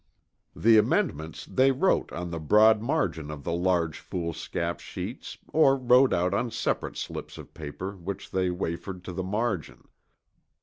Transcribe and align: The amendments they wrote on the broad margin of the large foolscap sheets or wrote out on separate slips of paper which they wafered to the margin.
The 0.55 0.79
amendments 0.79 1.45
they 1.45 1.71
wrote 1.71 2.11
on 2.11 2.31
the 2.31 2.39
broad 2.39 2.81
margin 2.81 3.29
of 3.29 3.43
the 3.43 3.51
large 3.53 3.99
foolscap 3.99 4.79
sheets 4.79 5.37
or 5.53 5.75
wrote 5.77 6.11
out 6.11 6.33
on 6.33 6.49
separate 6.49 6.97
slips 6.97 7.37
of 7.37 7.53
paper 7.53 7.95
which 7.95 8.31
they 8.31 8.49
wafered 8.49 9.03
to 9.03 9.13
the 9.13 9.21
margin. 9.21 9.87